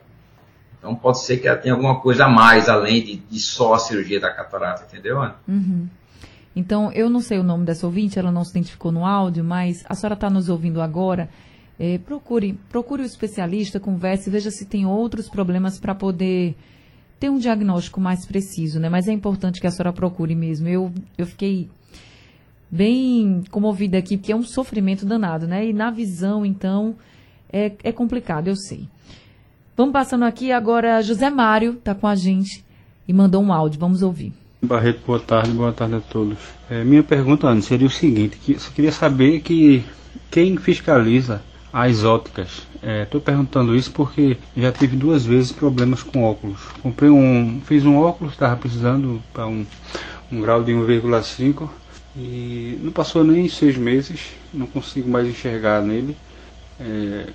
[0.78, 3.78] Então pode ser que ela tenha alguma coisa a mais além de, de só a
[3.78, 5.36] cirurgia da catarata, entendeu, Ana?
[5.48, 5.88] Uhum.
[6.54, 9.82] Então, eu não sei o nome dessa ouvinte, ela não se identificou no áudio, mas
[9.88, 11.30] a senhora está nos ouvindo agora.
[11.78, 16.54] É, procure, procure o especialista, converse, veja se tem outros problemas para poder
[17.18, 18.90] ter um diagnóstico mais preciso, né?
[18.90, 20.68] Mas é importante que a senhora procure mesmo.
[20.68, 21.70] Eu, eu fiquei
[22.74, 25.64] bem comovida aqui, porque é um sofrimento danado, né?
[25.64, 26.96] E na visão, então,
[27.52, 28.88] é, é complicado, eu sei.
[29.76, 32.64] Vamos passando aqui agora, José Mário está com a gente
[33.06, 34.32] e mandou um áudio, vamos ouvir.
[34.60, 36.38] Barreto, boa tarde, boa tarde a todos.
[36.68, 39.84] É, minha pergunta, Ana, seria o seguinte, que você queria saber que
[40.30, 42.66] quem fiscaliza as óticas.
[43.02, 46.60] Estou é, perguntando isso porque já tive duas vezes problemas com óculos.
[46.82, 49.64] Comprei um, fiz um óculos, estava precisando para um,
[50.32, 51.68] um grau de 1,5
[52.16, 56.16] e não passou nem seis meses, não consigo mais enxergar nele.
[56.80, 57.26] É,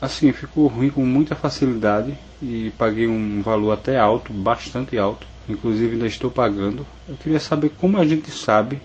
[0.00, 5.26] Assim, ficou ruim com muita facilidade e paguei um valor até alto, bastante alto.
[5.48, 6.86] Inclusive ainda estou pagando.
[7.08, 8.80] Eu queria saber como a gente sabe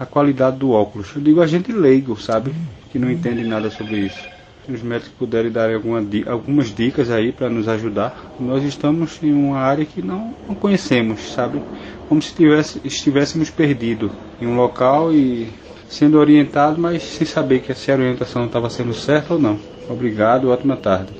[0.00, 1.14] a qualidade do óculos.
[1.14, 2.54] Eu digo a gente leigo, sabe?
[2.90, 4.37] Que não entende nada sobre isso.
[4.68, 8.34] Os médicos puderem dar alguma, algumas dicas aí para nos ajudar.
[8.38, 11.62] Nós estamos em uma área que não, não conhecemos, sabe?
[12.06, 15.48] Como se tivesse, estivéssemos perdidos em um local e
[15.88, 19.58] sendo orientado, mas sem saber que se a orientação estava sendo certa ou não.
[19.88, 21.12] Obrigado, ótima tarde.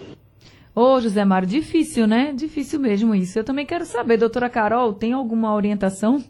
[0.75, 2.33] Ô, José Mário, difícil, né?
[2.33, 3.39] Difícil mesmo isso.
[3.39, 6.23] Eu também quero saber, doutora Carol, tem alguma orientação?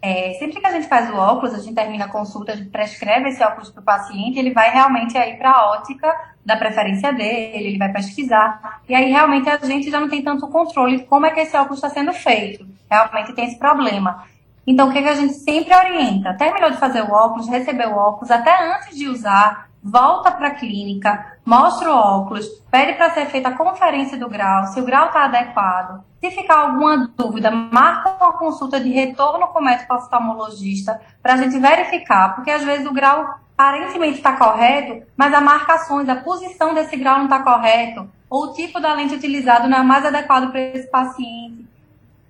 [0.00, 2.70] É, sempre que a gente faz o óculos, a gente termina a consulta, a gente
[2.70, 7.12] prescreve esse óculos para o paciente, ele vai realmente aí para a ótica da preferência
[7.12, 8.80] dele, ele vai pesquisar.
[8.88, 11.56] E aí realmente a gente já não tem tanto controle de como é que esse
[11.56, 12.64] óculos está sendo feito.
[12.88, 14.24] Realmente tem esse problema.
[14.66, 16.34] Então, o que, que a gente sempre orienta?
[16.34, 20.54] Terminou de fazer o óculos, recebeu o óculos, até antes de usar, volta para a
[20.54, 25.06] clínica, mostra o óculos, pede para ser feita a conferência do grau, se o grau
[25.06, 26.04] está adequado.
[26.20, 31.36] Se ficar alguma dúvida, marca uma consulta de retorno com o médico oftalmologista para a
[31.38, 36.74] gente verificar, porque às vezes o grau aparentemente está correto, mas as marcações, a posição
[36.74, 40.50] desse grau não está correto, ou o tipo da lente utilizado não é mais adequado
[40.50, 41.66] para esse paciente.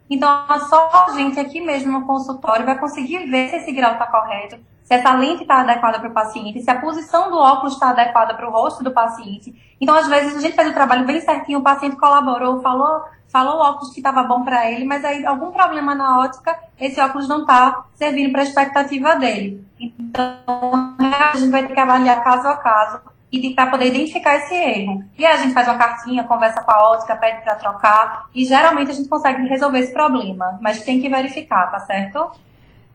[0.08, 4.06] Então, só a gente aqui mesmo no consultório vai conseguir ver se esse grau está
[4.06, 7.90] correto, se essa lente está adequada para o paciente, se a posição do óculos está
[7.90, 9.54] adequada para o rosto do paciente.
[9.78, 13.56] Então, às vezes, a gente fez o trabalho bem certinho, o paciente colaborou, falou, falou
[13.56, 17.28] o óculos que estava bom para ele, mas aí algum problema na ótica, esse óculos
[17.28, 19.62] não está servindo para a expectativa dele.
[19.78, 22.98] Então, a gente vai ter que avaliar caso a caso
[23.30, 25.04] e para poder identificar esse erro.
[25.18, 28.46] E aí a gente faz uma cartinha, conversa com a ótica, pede para trocar, e
[28.46, 32.30] geralmente a gente consegue resolver esse problema, mas tem que verificar, tá certo?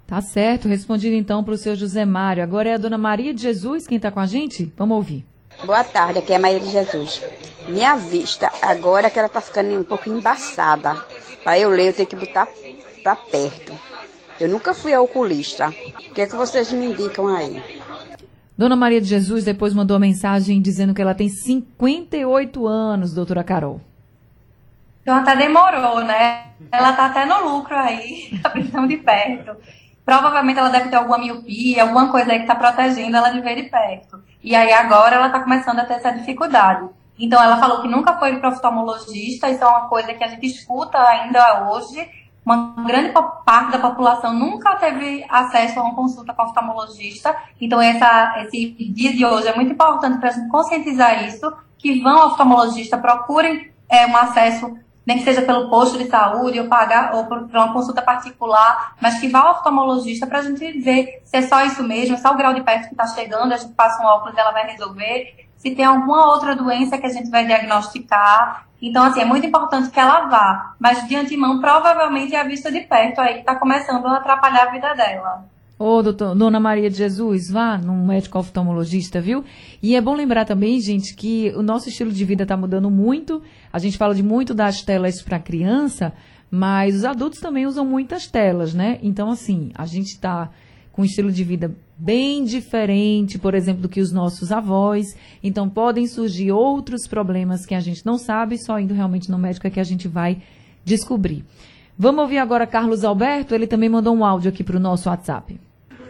[0.06, 2.44] Tá certo, respondido então para o seu José Mário.
[2.44, 4.72] Agora é a dona Maria de Jesus quem está com a gente?
[4.78, 5.26] Vamos ouvir.
[5.66, 7.22] Boa tarde, aqui é a Maria de Jesus.
[7.68, 10.96] Minha vista, agora que ela está ficando um pouco embaçada.
[11.44, 12.48] Para eu ler, eu tenho que botar
[13.02, 13.74] para perto.
[14.40, 15.70] Eu nunca fui ao oculista.
[15.70, 17.64] O que é que vocês me indicam aí?
[18.58, 23.44] Dona Maria de Jesus depois mandou uma mensagem dizendo que ela tem 58 anos, doutora
[23.44, 23.80] Carol.
[25.02, 26.48] Então até demorou, né?
[26.72, 29.56] Ela está até no lucro aí, a visão de perto.
[30.06, 33.56] Provavelmente ela deve ter alguma miopia, alguma coisa aí que está protegendo ela de ver
[33.56, 34.22] de perto.
[34.44, 36.90] E aí agora ela está começando a ter essa dificuldade.
[37.18, 40.46] Então ela falou que nunca foi para oftalmologista, isso é uma coisa que a gente
[40.46, 42.06] escuta ainda hoje.
[42.46, 43.14] Uma grande
[43.46, 47.34] parte da população nunca teve acesso a uma consulta com oftalmologista.
[47.62, 52.02] Então essa, esse dia de hoje é muito importante para a gente conscientizar isso, que
[52.02, 56.68] vão ao oftalmologista, procurem é, um acesso nem que seja pelo posto de saúde ou
[56.68, 60.80] pagar ou por, por uma consulta particular, mas que vá ao oftalmologista para a gente
[60.80, 63.58] ver se é só isso mesmo, só o grau de perto que está chegando, a
[63.58, 67.10] gente passa um óculos e ela vai resolver, se tem alguma outra doença que a
[67.10, 68.68] gente vai diagnosticar.
[68.82, 72.70] Então, assim, é muito importante que ela vá, mas de antemão, provavelmente é a vista
[72.70, 75.46] de perto aí que está começando a atrapalhar a vida dela.
[75.78, 79.44] Ô, doutor, dona Maria de Jesus, vá num médico oftalmologista, viu?
[79.82, 83.42] E é bom lembrar também, gente, que o nosso estilo de vida está mudando muito.
[83.72, 86.14] A gente fala de muito das telas para criança,
[86.50, 89.00] mas os adultos também usam muitas telas, né?
[89.02, 90.52] Então, assim, a gente está
[90.92, 95.18] com um estilo de vida bem diferente, por exemplo, do que os nossos avós.
[95.44, 99.66] Então, podem surgir outros problemas que a gente não sabe, só indo realmente no médico
[99.66, 100.38] é que a gente vai
[100.86, 101.44] descobrir.
[101.98, 105.60] Vamos ouvir agora Carlos Alberto, ele também mandou um áudio aqui para o nosso WhatsApp.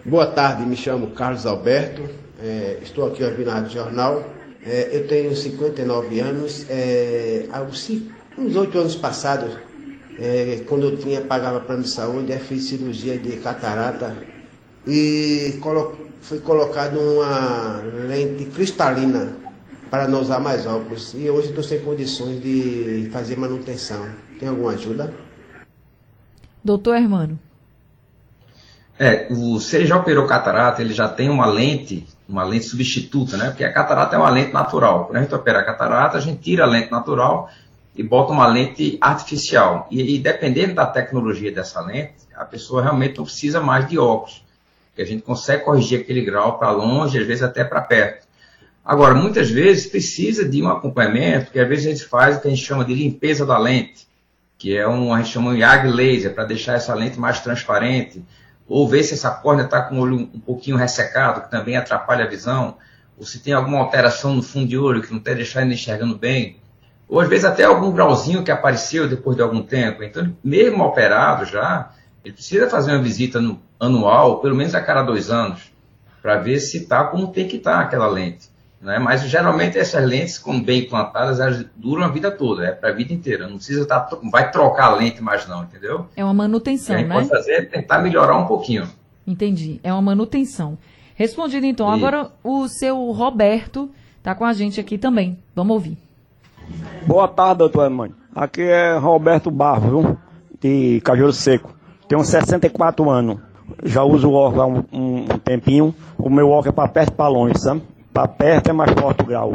[0.05, 2.03] Boa tarde, me chamo Carlos Alberto,
[2.41, 4.23] é, estou aqui ouvindo a Jornal.
[4.65, 6.65] É, eu tenho 59 anos.
[6.69, 9.57] É, há uns oito anos passados,
[10.17, 14.15] é, quando eu tinha pagava plano de saúde, fiz cirurgia de catarata
[14.87, 19.35] e colo fui colocado uma lente cristalina
[19.89, 21.13] para não usar mais óculos.
[21.13, 24.07] E hoje estou sem condições de fazer manutenção.
[24.39, 25.13] Tem alguma ajuda?
[26.63, 27.39] Doutor Hermano.
[28.97, 33.35] É, o, se ele já operou catarata, ele já tem uma lente, uma lente substituta,
[33.35, 33.49] né?
[33.49, 35.05] Porque a catarata é uma lente natural.
[35.05, 37.49] Quando a gente opera a catarata, a gente tira a lente natural
[37.95, 39.87] e bota uma lente artificial.
[39.89, 44.43] E, e dependendo da tecnologia dessa lente, a pessoa realmente não precisa mais de óculos.
[44.87, 48.27] Porque a gente consegue corrigir aquele grau para longe, às vezes até para perto.
[48.85, 52.47] Agora, muitas vezes precisa de um acompanhamento, que às vezes a gente faz o que
[52.47, 54.07] a gente chama de limpeza da lente,
[54.63, 58.23] que é um, a gente chama de YAG laser, para deixar essa lente mais transparente
[58.65, 62.23] ou ver se essa córnea está com o olho um pouquinho ressecado, que também atrapalha
[62.23, 62.77] a visão,
[63.19, 66.17] ou se tem alguma alteração no fundo de olho que não está deixando ele enxergando
[66.17, 66.61] bem,
[67.09, 70.01] ou às vezes até algum grauzinho que apareceu depois de algum tempo.
[70.01, 71.91] Então, mesmo operado já,
[72.23, 75.73] ele precisa fazer uma visita no, anual, pelo menos a cada dois anos,
[76.21, 78.49] para ver se está como tem que estar tá aquela lente.
[78.83, 78.99] Né?
[78.99, 82.91] Mas geralmente essas lentes, como bem implantadas, elas duram a vida toda, é para a
[82.91, 83.47] vida inteira.
[83.47, 86.07] Não precisa estar, tá, vai trocar a lente mais não, entendeu?
[86.17, 87.05] É uma manutenção, né?
[87.05, 88.85] pode fazer é tentar melhorar um pouquinho.
[89.25, 90.77] Entendi, é uma manutenção.
[91.15, 91.93] Respondido então, e...
[91.95, 95.39] agora o seu Roberto está com a gente aqui também.
[95.55, 95.97] Vamos ouvir.
[97.07, 98.11] Boa tarde, doutor mãe.
[98.35, 100.17] Aqui é Roberto Barro,
[100.59, 101.73] de Cajuru Seco.
[102.09, 103.37] Tenho 64 anos.
[103.81, 105.95] Já uso o óculos há um, um, um tempinho.
[106.17, 107.81] O meu óculos é para perto e para longe, sabe?
[108.13, 109.51] Para perto é mais forte o grau.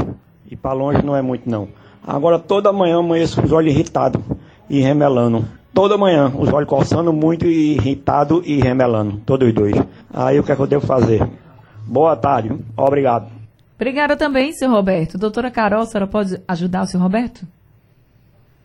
[0.50, 1.68] E para longe não é muito não.
[2.04, 4.20] Agora toda manhã amanheço com os olhos irritados
[4.68, 5.46] e remelando.
[5.72, 9.18] Toda manhã, os olhos coçando muito e irritado e remelando.
[9.24, 9.74] Todos os dois.
[10.12, 11.24] Aí o que é que eu devo fazer?
[11.86, 12.50] Boa tarde.
[12.76, 13.28] Obrigado.
[13.76, 15.16] Obrigada também, seu Roberto.
[15.16, 17.46] Doutora Carol, a senhora pode ajudar o seu Roberto?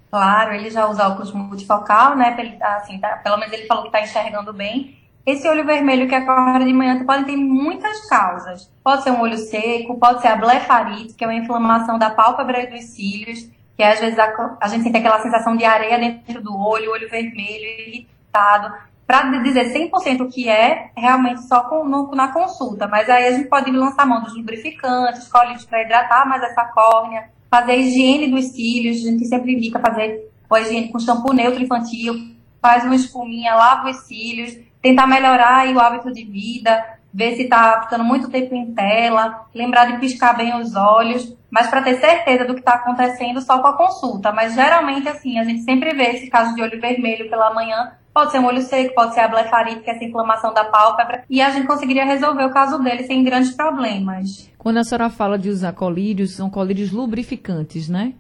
[0.10, 2.36] Claro, ele já usa óculos multifocal, né?
[2.62, 4.98] Assim, tá, pelo menos ele falou que está enxergando bem.
[5.26, 8.70] Esse olho vermelho que acorda de manhã pode ter muitas causas.
[8.84, 12.64] Pode ser um olho seco, pode ser a blefarite, que é uma inflamação da pálpebra
[12.64, 16.42] e dos cílios, que às vezes a, a gente sente aquela sensação de areia dentro
[16.42, 18.74] do olho, olho vermelho, irritado.
[19.08, 22.86] Para dizer 100% o que é, realmente só com, no, na consulta.
[22.88, 27.30] Mas aí a gente pode lançar mão dos lubrificantes, cólicos para hidratar mais essa córnea,
[27.50, 31.64] fazer a higiene dos cílios, a gente sempre indica fazer a higiene com shampoo neutro
[31.64, 32.14] infantil,
[32.62, 37.84] faz uma espuminha, lava os cílios, tentar melhorar o hábito de vida, ver se está
[37.84, 42.44] ficando muito tempo em tela, lembrar de piscar bem os olhos, mas para ter certeza
[42.44, 44.32] do que está acontecendo só com a consulta.
[44.34, 48.32] Mas geralmente, assim, a gente sempre vê esse caso de olho vermelho pela manhã, pode
[48.32, 51.42] ser um olho seco, pode ser a blefarite, que é essa inflamação da pálpebra, e
[51.42, 54.52] a gente conseguiria resolver o caso dele sem grandes problemas.
[54.58, 58.14] Quando a senhora fala de usar colírios, são colírios lubrificantes, né?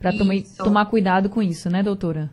[0.00, 0.12] Para
[0.58, 2.30] tomar cuidado com isso, né, doutora?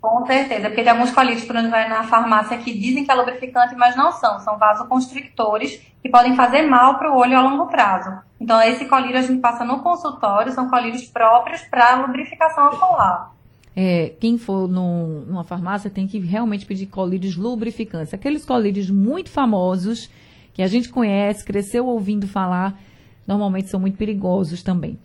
[0.00, 3.14] Com certeza, porque tem alguns colírios por onde vai na farmácia que dizem que é
[3.14, 4.38] lubrificante, mas não são.
[4.38, 8.10] São vasoconstrictores que podem fazer mal para o olho a longo prazo.
[8.40, 13.32] Então, esse colírio a gente passa no consultório, são colírios próprios para lubrificação ocular.
[13.74, 18.14] É, quem for no, numa farmácia tem que realmente pedir colírios lubrificantes.
[18.14, 20.08] Aqueles colírios muito famosos,
[20.54, 22.78] que a gente conhece, cresceu ouvindo falar,
[23.26, 24.98] normalmente são muito perigosos também.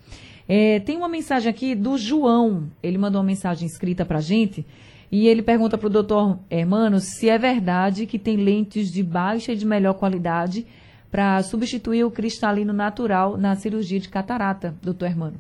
[0.48, 2.70] É, tem uma mensagem aqui do João.
[2.82, 4.66] Ele mandou uma mensagem escrita para gente.
[5.12, 9.54] E ele pergunta para o doutor Hermano se é verdade que tem lentes de baixa
[9.54, 10.66] e de melhor qualidade
[11.12, 15.36] para substituir o cristalino natural na cirurgia de catarata, doutor Hermano.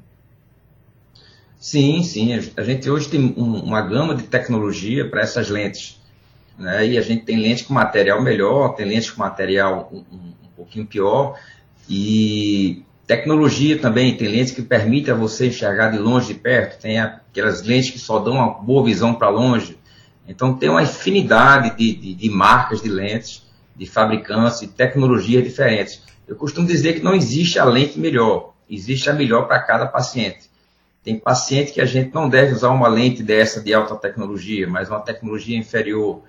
[1.59, 2.33] Sim, sim.
[2.55, 5.99] A gente hoje tem um, uma gama de tecnologia para essas lentes.
[6.59, 6.89] Né?
[6.89, 10.49] E a gente tem lente com material melhor, tem lente com material um, um, um
[10.55, 11.39] pouquinho pior.
[11.89, 16.99] E Tecnologia também, tem lentes que permitem a você enxergar de longe de perto, tem
[16.99, 19.77] aquelas lentes que só dão uma boa visão para longe.
[20.25, 23.43] Então tem uma infinidade de, de, de, marcas de lentes,
[23.75, 26.01] de fabricantes, de tecnologias diferentes.
[26.25, 30.49] Eu costumo dizer que não existe a lente melhor, existe a melhor para cada paciente.
[31.03, 34.89] Tem paciente que a gente não deve usar uma lente dessa de alta tecnologia, mas
[34.89, 36.21] uma tecnologia inferior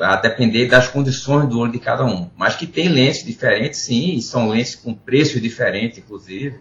[0.00, 2.30] a depender das condições do olho de cada um.
[2.36, 6.58] Mas que tem lentes diferentes, sim, e são lentes com preços diferentes, inclusive.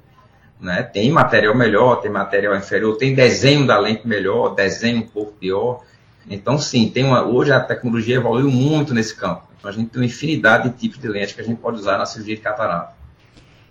[0.59, 0.83] Né?
[0.83, 5.83] Tem material melhor, tem material inferior, tem desenho da lente melhor, desenho um pouco pior.
[6.29, 9.43] Então, sim, tem uma, hoje a tecnologia evoluiu muito nesse campo.
[9.57, 11.97] Então, a gente tem uma infinidade de tipos de lentes que a gente pode usar
[11.97, 12.93] na cirurgia de catarata.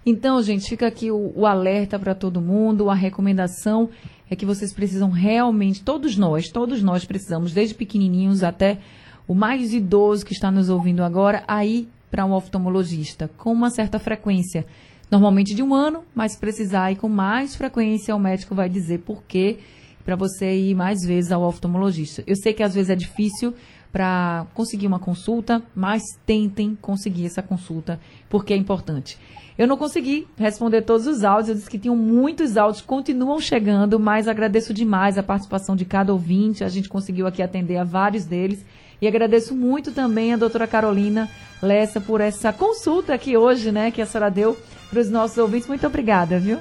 [0.07, 3.89] Então, gente, fica aqui o, o alerta para todo mundo, a recomendação
[4.29, 8.79] é que vocês precisam realmente, todos nós, todos nós precisamos, desde pequenininhos até
[9.27, 13.71] o mais idoso que está nos ouvindo agora a ir para um oftalmologista com uma
[13.71, 14.67] certa frequência.
[15.11, 19.23] Normalmente de um ano, mas precisar ir com mais frequência, o médico vai dizer por
[19.25, 19.59] quê
[20.05, 22.23] para você ir mais vezes ao oftalmologista.
[22.27, 23.55] Eu sei que às vezes é difícil
[23.91, 27.99] para conseguir uma consulta, mas tentem conseguir essa consulta,
[28.29, 29.17] porque é importante.
[29.57, 34.01] Eu não consegui responder todos os áudios, eu disse que tinham muitos áudios, continuam chegando,
[34.01, 38.25] mas agradeço demais a participação de cada ouvinte, a gente conseguiu aqui atender a vários
[38.25, 38.65] deles.
[39.01, 41.29] E agradeço muito também a doutora Carolina
[41.63, 44.59] Lessa por essa consulta aqui hoje, né, que a senhora deu
[44.91, 45.69] para os nossos ouvintes.
[45.69, 46.59] Muito obrigada, viu?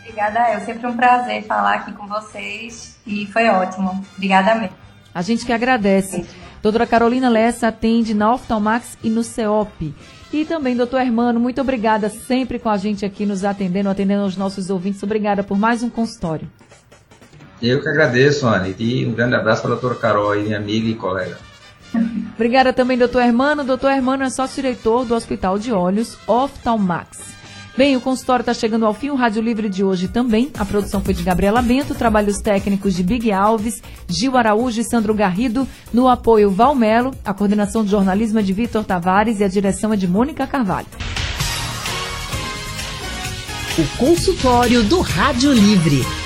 [0.00, 4.04] Obrigada, é sempre um prazer falar aqui com vocês e foi ótimo.
[4.16, 4.76] Obrigada mesmo.
[5.12, 6.26] A gente que agradece.
[6.62, 9.94] Doutora Carolina Lessa atende na Oftalmax e no CEOP.
[10.32, 14.36] E também, doutor Hermano, muito obrigada sempre com a gente aqui nos atendendo, atendendo aos
[14.36, 15.02] nossos ouvintes.
[15.02, 16.48] Obrigada por mais um consultório.
[17.60, 20.94] Eu que agradeço, Anne, e um grande abraço para a doutora Carol, minha amiga e
[20.94, 21.38] colega.
[22.34, 23.64] Obrigada também, doutor Hermano.
[23.64, 27.36] Doutor Hermano é sócio-diretor do Hospital de Olhos Oftalmax.
[27.76, 30.50] Bem, o consultório está chegando ao fim, o Rádio Livre de hoje também.
[30.58, 35.12] A produção foi de Gabriela Bento, trabalhos técnicos de Big Alves, Gil Araújo e Sandro
[35.12, 39.92] Garrido, no apoio Valmelo, a coordenação de jornalismo é de Vitor Tavares e a direção
[39.92, 40.86] é de Mônica Carvalho.
[43.78, 46.25] O consultório do Rádio Livre.